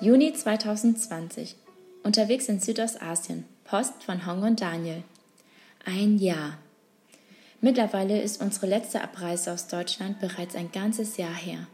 Juni 0.00 0.32
2020. 0.32 1.56
Unterwegs 2.04 2.48
in 2.48 2.60
Südostasien. 2.60 3.44
Post 3.64 4.04
von 4.04 4.26
Hong 4.28 4.44
und 4.44 4.60
Daniel. 4.60 5.02
Ein 5.84 6.18
Jahr. 6.18 6.56
Mittlerweile 7.60 8.22
ist 8.22 8.40
unsere 8.40 8.66
letzte 8.68 9.02
Abreise 9.02 9.52
aus 9.52 9.66
Deutschland 9.66 10.20
bereits 10.20 10.54
ein 10.54 10.70
ganzes 10.70 11.16
Jahr 11.16 11.34
her. 11.34 11.66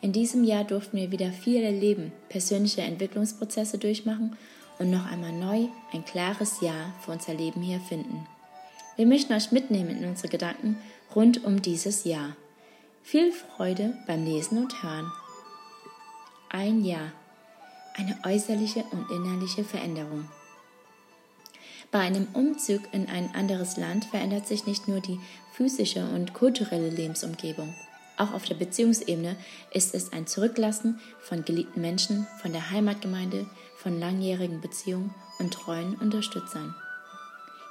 In 0.00 0.12
diesem 0.12 0.42
Jahr 0.42 0.64
durften 0.64 0.96
wir 0.96 1.12
wieder 1.12 1.30
viel 1.30 1.62
erleben, 1.62 2.10
persönliche 2.28 2.80
Entwicklungsprozesse 2.80 3.78
durchmachen 3.78 4.36
und 4.80 4.90
noch 4.90 5.06
einmal 5.06 5.32
neu 5.32 5.68
ein 5.92 6.04
klares 6.04 6.60
Ja 6.60 6.74
für 7.04 7.12
unser 7.12 7.34
Leben 7.34 7.62
hier 7.62 7.78
finden. 7.78 8.26
Wir 8.96 9.06
möchten 9.06 9.34
euch 9.34 9.52
mitnehmen 9.52 10.02
in 10.02 10.08
unsere 10.08 10.28
Gedanken 10.28 10.78
rund 11.14 11.44
um 11.44 11.62
dieses 11.62 12.02
Jahr. 12.02 12.34
Viel 13.04 13.30
Freude 13.30 13.96
beim 14.08 14.24
Lesen 14.24 14.58
und 14.58 14.82
Hören. 14.82 15.12
Ein 16.48 16.84
Jahr. 16.84 17.12
Eine 17.98 18.16
äußerliche 18.24 18.84
und 18.92 19.10
innerliche 19.10 19.64
Veränderung. 19.64 20.28
Bei 21.90 21.98
einem 21.98 22.28
Umzug 22.32 22.82
in 22.92 23.08
ein 23.08 23.34
anderes 23.34 23.76
Land 23.76 24.04
verändert 24.04 24.46
sich 24.46 24.66
nicht 24.66 24.86
nur 24.86 25.00
die 25.00 25.18
physische 25.52 26.08
und 26.14 26.32
kulturelle 26.32 26.90
Lebensumgebung. 26.90 27.74
Auch 28.16 28.32
auf 28.34 28.44
der 28.44 28.54
Beziehungsebene 28.54 29.34
ist 29.72 29.96
es 29.96 30.12
ein 30.12 30.28
Zurücklassen 30.28 31.00
von 31.18 31.44
geliebten 31.44 31.80
Menschen, 31.80 32.28
von 32.40 32.52
der 32.52 32.70
Heimatgemeinde, 32.70 33.46
von 33.76 33.98
langjährigen 33.98 34.60
Beziehungen 34.60 35.12
und 35.40 35.52
treuen 35.52 35.96
Unterstützern. 35.96 36.76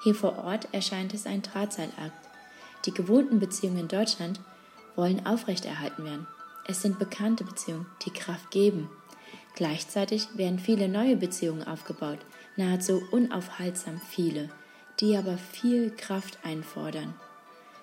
Hier 0.03 0.15
vor 0.15 0.39
Ort 0.39 0.67
erscheint 0.73 1.13
es 1.13 1.25
ein 1.25 1.41
Drahtseilakt. 1.41 2.27
Die 2.85 2.93
gewohnten 2.93 3.39
Beziehungen 3.39 3.79
in 3.79 3.87
Deutschland 3.87 4.41
wollen 4.97 5.25
aufrechterhalten 5.25 6.03
werden. 6.03 6.27
Es 6.65 6.81
sind 6.81 6.99
bekannte 6.99 7.45
Beziehungen, 7.45 7.85
die 8.05 8.11
Kraft 8.11 8.51
geben. 8.51 8.89
Gleichzeitig 9.57 10.27
werden 10.35 10.59
viele 10.59 10.87
neue 10.87 11.15
Beziehungen 11.15 11.63
aufgebaut, 11.63 12.19
nahezu 12.57 13.01
unaufhaltsam 13.09 13.99
viele, 14.07 14.49
die 14.99 15.17
aber 15.17 15.39
viel 15.39 15.89
Kraft 15.89 16.37
einfordern. 16.43 17.15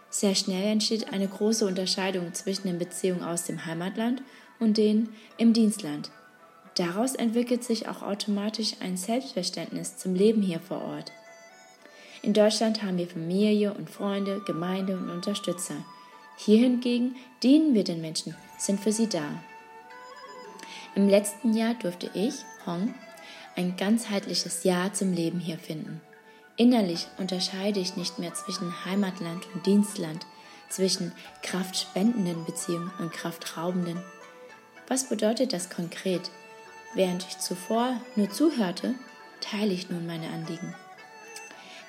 Sehr 0.09 0.37
schnell 0.37 0.71
entsteht 0.71 1.13
eine 1.13 1.27
große 1.27 1.67
Unterscheidung 1.67 2.33
zwischen 2.33 2.69
den 2.69 2.79
Beziehungen 2.79 3.25
aus 3.25 3.43
dem 3.43 3.67
Heimatland 3.67 4.23
und 4.61 4.77
denen 4.77 5.09
im 5.37 5.53
Dienstland. 5.53 6.13
Daraus 6.77 7.17
entwickelt 7.17 7.65
sich 7.65 7.89
auch 7.89 8.03
automatisch 8.03 8.75
ein 8.79 8.97
Selbstverständnis 8.97 9.97
zum 9.97 10.15
Leben 10.15 10.43
hier 10.43 10.61
vor 10.61 10.81
Ort. 10.81 11.11
In 12.23 12.35
Deutschland 12.35 12.85
haben 12.85 12.99
wir 12.99 13.09
Familie 13.09 13.75
und 13.75 13.91
Freunde, 13.91 14.41
Gemeinde 14.47 14.97
und 14.97 15.11
Unterstützer. 15.11 15.85
Hier 16.37 16.59
hingegen 16.61 17.17
dienen 17.43 17.75
wir 17.75 17.83
den 17.83 18.01
Menschen, 18.01 18.37
sind 18.59 18.79
für 18.79 18.93
sie 18.93 19.09
da. 19.09 19.43
Im 20.95 21.09
letzten 21.09 21.55
Jahr 21.55 21.75
durfte 21.75 22.09
ich, 22.15 22.35
Hong, 22.67 22.95
ein 23.57 23.77
ganzheitliches 23.77 24.65
Ja 24.65 24.93
zum 24.93 25.13
Leben 25.13 25.41
hier 25.41 25.59
finden. 25.59 26.01
Innerlich 26.57 27.09
unterscheide 27.19 27.81
ich 27.81 27.97
nicht 27.97 28.21
mehr 28.21 28.33
zwischen 28.35 28.85
Heimatland 28.85 29.45
und 29.53 29.67
Dienstland, 29.67 30.25
zwischen 30.69 31.13
kraftspendenden 31.43 32.45
Beziehungen 32.45 32.93
und 33.01 33.13
kraftraubenden. 33.13 34.01
Was 34.87 35.09
bedeutet 35.09 35.53
das 35.53 35.69
konkret? 35.69 36.31
Während 36.95 37.27
ich 37.29 37.39
zuvor 37.39 38.01
nur 38.15 38.31
zuhörte, 38.31 38.95
teile 39.41 39.73
ich 39.73 39.91
nun 39.91 40.07
meine 40.07 40.29
Anliegen. 40.29 40.75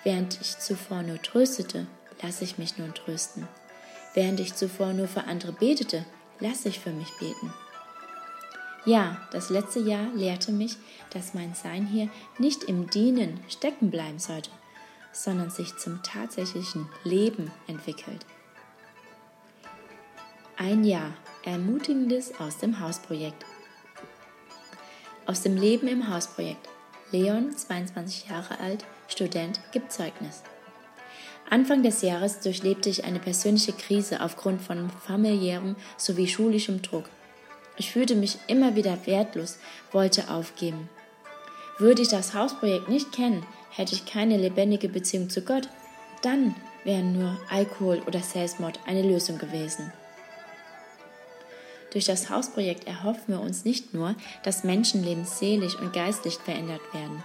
Während 0.04 0.40
ich 0.42 0.58
zuvor 0.58 1.04
nur 1.04 1.22
tröstete, 1.22 1.86
lasse 2.22 2.44
ich 2.44 2.58
mich 2.58 2.78
nun 2.78 2.94
trösten. 2.94 3.48
Während 4.16 4.40
ich 4.40 4.56
zuvor 4.56 4.94
nur 4.94 5.08
für 5.08 5.26
andere 5.26 5.52
betete, 5.52 6.06
lasse 6.40 6.70
ich 6.70 6.80
für 6.80 6.92
mich 6.92 7.10
beten. 7.20 7.54
Ja, 8.86 9.18
das 9.32 9.50
letzte 9.50 9.80
Jahr 9.80 10.08
lehrte 10.14 10.52
mich, 10.52 10.78
dass 11.10 11.34
mein 11.34 11.56
Sein 11.56 11.88
hier 11.88 12.08
nicht 12.38 12.64
im 12.64 12.88
Dienen 12.90 13.40
stecken 13.50 13.90
bleiben 13.90 14.20
sollte, 14.20 14.52
sondern 15.12 15.50
sich 15.50 15.76
zum 15.78 16.04
tatsächlichen 16.04 16.88
Leben 17.04 17.52
entwickelt. 17.68 18.26
Ein 20.58 20.84
Jahr 20.84 21.14
Ermutigendes 21.44 22.40
aus 22.40 22.58
dem 22.58 22.80
Hausprojekt. 22.80 23.46
Aus 25.26 25.42
dem 25.42 25.58
Leben 25.58 25.88
im 25.88 26.10
Hausprojekt. 26.12 26.70
Leon, 27.12 27.56
22 27.56 28.30
Jahre 28.30 28.60
alt, 28.60 28.84
Student, 29.08 29.60
gibt 29.72 29.92
Zeugnis. 29.92 30.42
Anfang 31.50 31.84
des 31.84 32.02
Jahres 32.02 32.40
durchlebte 32.40 32.90
ich 32.90 33.04
eine 33.04 33.20
persönliche 33.20 33.74
Krise 33.74 34.22
aufgrund 34.22 34.62
von 34.62 34.90
familiärem 34.90 35.76
sowie 35.98 36.28
schulischem 36.28 36.82
Druck. 36.82 37.06
Ich 37.78 37.92
fühlte 37.92 38.16
mich 38.16 38.38
immer 38.48 38.76
wieder 38.76 39.06
wertlos, 39.06 39.60
wollte 39.92 40.30
aufgeben. 40.30 40.90
Würde 41.78 42.02
ich 42.02 42.08
das 42.08 42.34
Hausprojekt 42.34 42.88
nicht 42.88 43.12
kennen, 43.12 43.46
hätte 43.70 43.94
ich 43.94 44.06
keine 44.06 44.38
lebendige 44.38 44.88
Beziehung 44.88 45.30
zu 45.30 45.42
Gott, 45.42 45.68
dann 46.22 46.56
wären 46.86 47.14
nur 47.20 47.38
Alkohol 47.50 48.02
oder 48.08 48.20
Selbstmord 48.20 48.80
eine 48.86 49.02
Lösung 49.02 49.38
gewesen. 49.38 49.92
Durch 51.92 52.06
das 52.06 52.30
Hausprojekt 52.30 52.88
erhoffen 52.88 53.36
wir 53.36 53.42
uns 53.42 53.66
nicht 53.66 53.94
nur, 53.94 54.16
dass 54.44 54.64
Menschenleben 54.64 55.26
seelisch 55.26 55.80
und 55.80 55.94
geistlich 55.94 56.36
verändert 56.36 56.82
werden. 56.94 57.24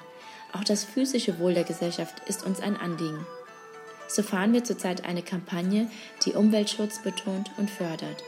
Auch 0.52 0.64
das 0.64 0.84
physische 0.84 1.38
Wohl 1.38 1.54
der 1.54 1.64
Gesellschaft 1.64 2.22
ist 2.28 2.44
uns 2.44 2.60
ein 2.60 2.76
Anliegen. 2.76 3.26
So 4.08 4.22
fahren 4.22 4.52
wir 4.52 4.64
zurzeit 4.64 5.04
eine 5.04 5.22
Kampagne, 5.22 5.88
die 6.24 6.32
Umweltschutz 6.32 7.02
betont 7.02 7.50
und 7.56 7.70
fördert. 7.70 8.22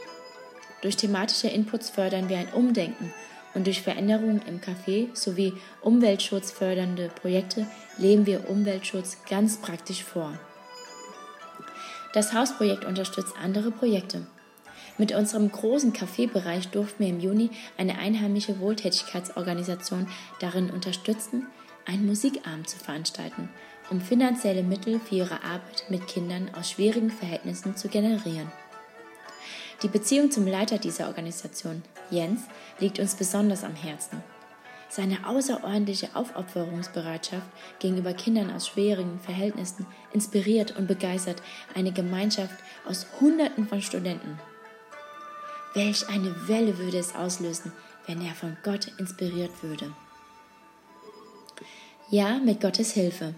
Durch 0.83 0.97
thematische 0.97 1.47
Inputs 1.47 1.89
fördern 1.89 2.27
wir 2.27 2.37
ein 2.37 2.51
Umdenken 2.51 3.13
und 3.53 3.67
durch 3.67 3.81
Veränderungen 3.81 4.41
im 4.45 4.59
Café 4.59 5.07
sowie 5.15 5.53
umweltschutzfördernde 5.79 7.09
Projekte 7.21 7.65
leben 7.97 8.25
wir 8.25 8.49
Umweltschutz 8.49 9.19
ganz 9.29 9.61
praktisch 9.61 10.03
vor. 10.03 10.37
Das 12.13 12.33
Hausprojekt 12.33 12.83
unterstützt 12.83 13.33
andere 13.41 13.71
Projekte. 13.71 14.27
Mit 14.97 15.15
unserem 15.15 15.49
großen 15.49 15.93
Kaffeebereich 15.93 16.67
durften 16.67 17.03
wir 17.03 17.09
im 17.09 17.21
Juni 17.21 17.49
eine 17.77 17.97
einheimische 17.97 18.59
Wohltätigkeitsorganisation 18.59 20.07
darin 20.41 20.69
unterstützen, 20.69 21.47
einen 21.85 22.05
Musikabend 22.05 22.69
zu 22.69 22.77
veranstalten, 22.77 23.47
um 23.89 24.01
finanzielle 24.01 24.63
Mittel 24.63 24.99
für 24.99 25.15
ihre 25.15 25.43
Arbeit 25.43 25.85
mit 25.87 26.07
Kindern 26.07 26.51
aus 26.53 26.71
schwierigen 26.71 27.09
Verhältnissen 27.09 27.77
zu 27.77 27.87
generieren. 27.87 28.51
Die 29.83 29.89
Beziehung 29.89 30.31
zum 30.31 30.47
Leiter 30.47 30.77
dieser 30.77 31.07
Organisation, 31.07 31.83
Jens, 32.09 32.43
liegt 32.79 32.99
uns 32.99 33.15
besonders 33.15 33.65
am 33.65 33.75
Herzen. 33.75 34.23
Seine 34.87 35.27
außerordentliche 35.27 36.15
Aufopferungsbereitschaft 36.15 37.45
gegenüber 37.79 38.13
Kindern 38.13 38.49
aus 38.51 38.67
schwierigen 38.67 39.19
Verhältnissen 39.19 39.85
inspiriert 40.13 40.77
und 40.77 40.87
begeistert 40.87 41.41
eine 41.75 41.91
Gemeinschaft 41.91 42.55
aus 42.87 43.07
Hunderten 43.19 43.67
von 43.67 43.81
Studenten. 43.81 44.39
Welch 45.73 46.07
eine 46.07 46.47
Welle 46.47 46.77
würde 46.77 46.99
es 46.99 47.13
auslösen, 47.13 47.73
wenn 48.05 48.21
er 48.21 48.35
von 48.35 48.55
Gott 48.63 48.87
inspiriert 48.99 49.63
würde. 49.63 49.91
Ja, 52.09 52.37
mit 52.37 52.61
Gottes 52.61 52.91
Hilfe. 52.91 53.33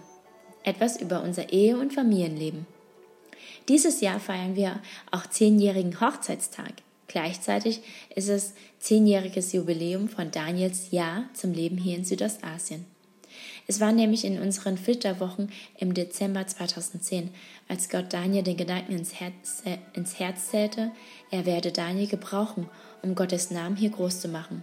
Etwas 0.62 1.00
über 1.00 1.22
unser 1.22 1.52
Ehe- 1.52 1.78
und 1.78 1.92
Familienleben. 1.92 2.66
Dieses 3.68 4.00
Jahr 4.00 4.20
feiern 4.20 4.54
wir 4.54 4.80
auch 5.10 5.26
zehnjährigen 5.26 6.00
Hochzeitstag. 6.00 6.72
Gleichzeitig 7.08 7.80
ist 8.14 8.28
es 8.28 8.54
zehnjähriges 8.78 9.52
Jubiläum 9.52 10.08
von 10.08 10.30
Daniels 10.30 10.90
Jahr 10.90 11.24
zum 11.34 11.52
Leben 11.52 11.76
hier 11.76 11.96
in 11.96 12.04
Südostasien. 12.04 12.84
Es 13.66 13.80
war 13.80 13.92
nämlich 13.92 14.24
in 14.24 14.40
unseren 14.40 14.78
Flitterwochen 14.78 15.50
im 15.78 15.94
Dezember 15.94 16.46
2010, 16.46 17.30
als 17.68 17.88
Gott 17.88 18.12
Daniel 18.12 18.42
den 18.42 18.56
Gedanken 18.56 18.92
ins 18.92 19.14
Herz, 19.14 19.62
ins 19.92 20.18
Herz 20.18 20.50
zählte, 20.50 20.92
er 21.30 21.46
werde 21.46 21.72
Daniel 21.72 22.06
gebrauchen, 22.06 22.68
um 23.02 23.14
Gottes 23.14 23.50
Namen 23.50 23.76
hier 23.76 23.90
groß 23.90 24.20
zu 24.20 24.28
machen. 24.28 24.62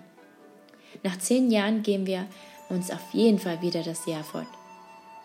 Nach 1.04 1.18
zehn 1.18 1.52
Jahren 1.52 1.84
gehen 1.84 2.06
wir 2.06 2.26
uns 2.70 2.92
auf 2.92 3.14
jeden 3.14 3.40
Fall 3.40 3.62
wieder 3.62 3.84
das 3.84 4.06
Jahr 4.06 4.24
fort. 4.24 4.48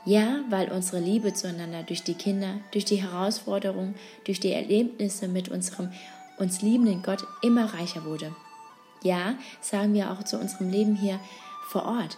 Ja, 0.04 0.40
weil 0.48 0.70
unsere 0.70 1.00
Liebe 1.00 1.34
zueinander 1.34 1.82
durch 1.82 2.02
die 2.02 2.14
Kinder, 2.14 2.60
durch 2.72 2.84
die 2.84 3.02
Herausforderungen, 3.02 3.94
durch 4.24 4.40
die 4.40 4.52
Erlebnisse 4.52 5.28
mit 5.28 5.48
unserem 5.48 5.92
uns 6.38 6.62
liebenden 6.62 7.02
Gott 7.02 7.26
immer 7.42 7.74
reicher 7.74 8.04
wurde. 8.04 8.34
Ja, 9.02 9.34
sagen 9.60 9.94
wir 9.94 10.10
auch 10.12 10.22
zu 10.22 10.38
unserem 10.38 10.70
Leben 10.70 10.94
hier 10.94 11.20
vor 11.68 11.84
Ort. 11.84 12.16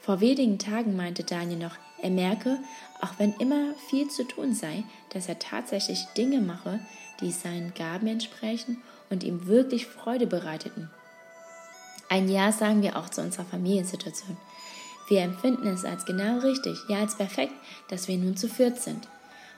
Vor 0.00 0.20
wenigen 0.20 0.58
Tagen 0.58 0.96
meinte 0.96 1.24
Daniel 1.24 1.58
noch, 1.58 1.76
er 2.02 2.10
merke, 2.10 2.58
auch 3.00 3.18
wenn 3.18 3.34
immer 3.34 3.74
viel 3.88 4.08
zu 4.08 4.24
tun 4.24 4.54
sei, 4.54 4.84
dass 5.10 5.28
er 5.28 5.38
tatsächlich 5.38 6.06
Dinge 6.16 6.40
mache, 6.40 6.80
die 7.20 7.30
seinen 7.30 7.74
Gaben 7.74 8.06
entsprechen 8.06 8.78
und 9.10 9.22
ihm 9.22 9.46
wirklich 9.46 9.86
Freude 9.86 10.26
bereiteten. 10.26 10.90
Ein 12.08 12.28
Ja 12.28 12.50
sagen 12.52 12.82
wir 12.82 12.96
auch 12.96 13.10
zu 13.10 13.20
unserer 13.20 13.44
Familiensituation. 13.44 14.36
Wir 15.10 15.20
empfinden 15.20 15.66
es 15.66 15.84
als 15.84 16.06
genau 16.06 16.38
richtig, 16.38 16.78
ja 16.88 17.00
als 17.00 17.16
perfekt, 17.16 17.52
dass 17.88 18.08
wir 18.08 18.16
nun 18.16 18.38
zu 18.38 18.48
viert 18.48 18.80
sind. 18.80 19.06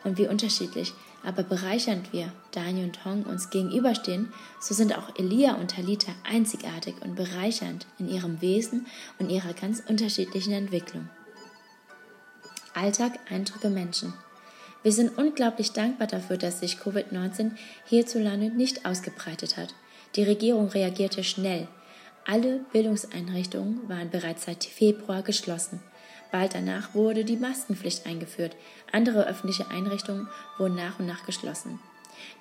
Und 0.03 0.19
wie 0.19 0.27
unterschiedlich 0.27 0.93
aber 1.25 1.45
bereichernd 1.45 2.13
wir, 2.13 2.33
Daniel 2.51 2.87
und 2.87 3.05
Hong, 3.05 3.23
uns 3.25 3.51
gegenüberstehen, 3.51 4.33
so 4.61 4.75
sind 4.75 4.97
auch 4.97 5.17
Elia 5.17 5.55
und 5.55 5.71
Talita 5.71 6.13
einzigartig 6.25 6.97
und 7.01 7.15
bereichernd 7.15 7.87
in 7.99 8.09
ihrem 8.09 8.41
Wesen 8.41 8.87
und 9.19 9.31
ihrer 9.31 9.53
ganz 9.53 9.83
unterschiedlichen 9.87 10.53
Entwicklung. 10.53 11.09
Alltag, 12.75 13.19
Eindrücke, 13.31 13.71
Menschen. 13.71 14.15
Wir 14.83 14.93
sind 14.93 15.17
unglaublich 15.17 15.73
dankbar 15.73 16.09
dafür, 16.09 16.39
dass 16.39 16.59
sich 16.59 16.79
Covid-19 16.79 17.53
hierzulande 17.87 18.51
nicht 18.51 18.85
ausgebreitet 18.85 19.57
hat. 19.57 19.75
Die 20.17 20.25
Regierung 20.25 20.69
reagierte 20.69 21.23
schnell. 21.23 21.69
Alle 22.25 22.61
Bildungseinrichtungen 22.73 23.89
waren 23.89 24.11
bereits 24.11 24.45
seit 24.45 24.65
Februar 24.65 25.23
geschlossen. 25.23 25.83
Bald 26.31 26.55
danach 26.55 26.95
wurde 26.95 27.25
die 27.25 27.37
Maskenpflicht 27.37 28.07
eingeführt. 28.07 28.57
Andere 28.91 29.27
öffentliche 29.27 29.71
Einrichtungen 29.71 30.29
wurden 30.57 30.77
nach 30.77 30.99
und 30.99 31.07
nach 31.07 31.27
geschlossen. 31.27 31.81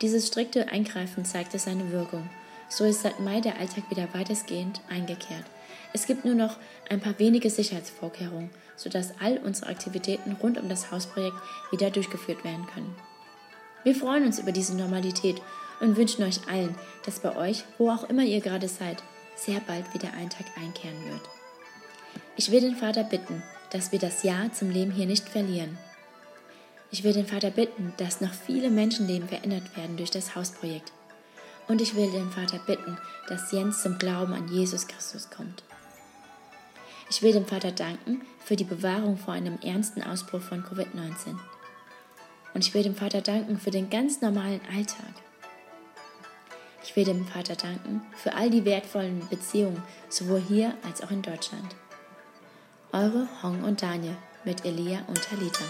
Dieses 0.02 0.28
strikte 0.28 0.70
Eingreifen 0.70 1.26
zeigte 1.26 1.60
seine 1.60 1.92
Wirkung. 1.92 2.30
So 2.70 2.86
ist 2.86 3.02
seit 3.02 3.20
Mai 3.20 3.42
der 3.42 3.60
Alltag 3.60 3.90
wieder 3.90 4.08
weitestgehend 4.14 4.82
eingekehrt. 4.90 5.46
Es 5.94 6.06
gibt 6.06 6.24
nur 6.24 6.36
noch 6.36 6.58
ein 6.90 7.02
paar 7.02 7.20
wenige 7.20 7.50
Sicherheitsvorkehrungen, 7.50 8.50
sodass 8.78 9.14
all 9.20 9.40
unsere 9.40 9.70
Aktivitäten 9.70 10.38
rund 10.42 10.58
um 10.58 10.70
das 10.70 10.92
Hausprojekt 10.92 11.36
wieder 11.72 11.90
durchgeführt 11.90 12.46
werden 12.46 12.66
können. 12.74 12.96
Wir 13.84 13.96
freuen 13.96 14.26
uns 14.26 14.40
über 14.40 14.52
diese 14.52 14.78
Normalität 14.78 15.42
und 15.82 15.98
wünschen 15.98 16.24
euch 16.24 16.48
allen, 16.50 16.76
dass 17.06 17.20
bei 17.20 17.36
euch, 17.36 17.66
wo 17.78 17.90
auch 17.90 18.10
immer 18.10 18.24
ihr 18.24 18.40
gerade 18.40 18.70
seid, 18.70 19.04
sehr 19.42 19.60
bald 19.62 19.94
wieder 19.94 20.14
ein 20.14 20.30
Tag 20.30 20.46
einkehren 20.58 21.04
wird. 21.06 21.22
Ich 22.36 22.52
will 22.52 22.62
den 22.62 22.76
Vater 22.76 23.04
bitten, 23.04 23.44
dass 23.72 23.92
wir 23.92 24.00
das 24.00 24.24
Ja 24.24 24.52
zum 24.52 24.70
Leben 24.70 24.92
hier 24.92 25.06
nicht 25.06 25.28
verlieren. 25.28 25.78
Ich 26.92 27.04
will 27.04 27.14
den 27.14 27.26
Vater 27.26 27.52
bitten, 27.52 27.94
dass 27.98 28.22
noch 28.22 28.34
viele 28.34 28.70
Menschenleben 28.70 29.28
verändert 29.28 29.76
werden 29.78 29.98
durch 29.98 30.12
das 30.12 30.36
Hausprojekt. 30.36 30.92
Und 31.68 31.82
ich 31.82 31.96
will 31.96 32.12
den 32.12 32.32
Vater 32.32 32.60
bitten, 32.60 32.98
dass 33.28 33.52
Jens 33.52 33.82
zum 33.82 33.98
Glauben 33.98 34.34
an 34.34 34.50
Jesus 34.50 34.88
Christus 34.88 35.30
kommt. 35.30 35.64
Ich 37.10 37.22
will 37.22 37.32
dem 37.32 37.46
Vater 37.46 37.72
danken 37.72 38.22
für 38.44 38.56
die 38.56 38.64
Bewahrung 38.64 39.18
vor 39.18 39.34
einem 39.34 39.58
ernsten 39.62 40.04
Ausbruch 40.04 40.42
von 40.42 40.64
Covid-19. 40.64 41.38
Und 42.54 42.66
ich 42.66 42.74
will 42.74 42.84
dem 42.84 42.96
Vater 42.96 43.22
danken 43.22 43.58
für 43.58 43.72
den 43.72 43.90
ganz 43.90 44.22
normalen 44.22 44.62
Alltag. 44.76 45.14
Ich 46.84 46.96
will 46.96 47.06
dem 47.06 47.28
Vater 47.28 47.56
danken 47.56 48.02
für 48.16 48.34
all 48.34 48.50
die 48.50 48.66
wertvollen 48.66 49.28
Beziehungen, 49.30 49.82
sowohl 50.10 50.42
hier 50.42 50.74
als 50.84 51.04
auch 51.04 51.12
in 51.12 51.22
Deutschland. 51.22 51.76
Eure 52.92 53.28
Hong 53.44 53.64
und 53.64 53.82
Daniel 53.82 54.18
mit 54.44 54.66
Elia 54.66 55.00
und 55.08 55.22
Talita. 55.22 55.64